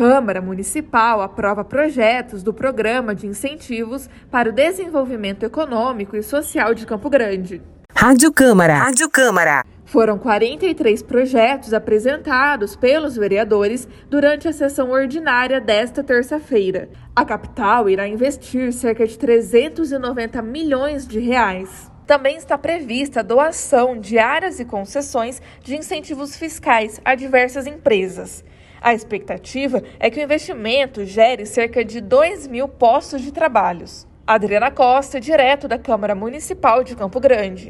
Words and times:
Câmara 0.00 0.40
Municipal 0.40 1.20
aprova 1.20 1.62
projetos 1.62 2.42
do 2.42 2.54
Programa 2.54 3.14
de 3.14 3.26
Incentivos 3.26 4.08
para 4.30 4.48
o 4.48 4.52
Desenvolvimento 4.52 5.42
Econômico 5.42 6.16
e 6.16 6.22
Social 6.22 6.72
de 6.72 6.86
Campo 6.86 7.10
Grande. 7.10 7.60
Rádio 7.94 8.32
Câmara. 8.32 8.76
Rádio 8.78 9.10
Câmara. 9.10 9.62
Foram 9.84 10.18
43 10.18 11.02
projetos 11.02 11.74
apresentados 11.74 12.74
pelos 12.76 13.14
vereadores 13.14 13.86
durante 14.08 14.48
a 14.48 14.54
sessão 14.54 14.90
ordinária 14.90 15.60
desta 15.60 16.02
terça-feira. 16.02 16.88
A 17.14 17.22
capital 17.22 17.86
irá 17.86 18.08
investir 18.08 18.72
cerca 18.72 19.06
de 19.06 19.18
390 19.18 20.40
milhões 20.40 21.06
de 21.06 21.20
reais. 21.20 21.92
Também 22.06 22.38
está 22.38 22.56
prevista 22.56 23.20
a 23.20 23.22
doação 23.22 24.00
de 24.00 24.18
áreas 24.18 24.60
e 24.60 24.64
concessões 24.64 25.42
de 25.62 25.76
incentivos 25.76 26.36
fiscais 26.36 26.98
a 27.04 27.14
diversas 27.14 27.66
empresas. 27.66 28.42
A 28.82 28.94
expectativa 28.94 29.82
é 29.98 30.08
que 30.08 30.18
o 30.18 30.22
investimento 30.22 31.04
gere 31.04 31.44
cerca 31.44 31.84
de 31.84 32.00
2 32.00 32.46
mil 32.46 32.66
postos 32.66 33.20
de 33.20 33.30
trabalhos. 33.30 34.06
Adriana 34.26 34.70
Costa, 34.70 35.20
direto 35.20 35.68
da 35.68 35.78
Câmara 35.78 36.14
Municipal 36.14 36.82
de 36.82 36.96
Campo 36.96 37.20
Grande. 37.20 37.68